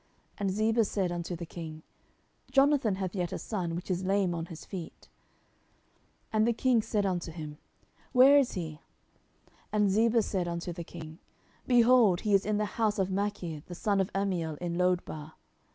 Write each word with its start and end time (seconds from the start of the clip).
And 0.39 0.49
Ziba 0.49 0.83
said 0.83 1.11
unto 1.11 1.35
the 1.35 1.45
king, 1.45 1.83
Jonathan 2.49 2.95
hath 2.95 3.13
yet 3.15 3.31
a 3.31 3.37
son, 3.37 3.75
which 3.75 3.91
is 3.91 4.03
lame 4.03 4.33
on 4.33 4.47
his 4.47 4.65
feet. 4.65 5.07
10:009:004 6.33 6.33
And 6.33 6.47
the 6.47 6.53
king 6.53 6.81
said 6.81 7.05
unto 7.05 7.31
him, 7.31 7.59
Where 8.11 8.35
is 8.39 8.53
he? 8.53 8.81
And 9.71 9.91
Ziba 9.91 10.23
said 10.23 10.47
unto 10.47 10.73
the 10.73 10.83
king, 10.83 11.19
Behold, 11.67 12.21
he 12.21 12.33
is 12.33 12.47
in 12.47 12.57
the 12.57 12.65
house 12.81 12.97
of 12.97 13.11
Machir, 13.11 13.61
the 13.67 13.75
son 13.75 14.01
of 14.01 14.09
Ammiel, 14.15 14.57
in 14.59 14.75
Lodebar. 14.75 15.33